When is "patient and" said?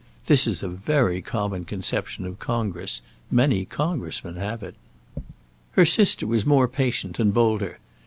6.67-7.31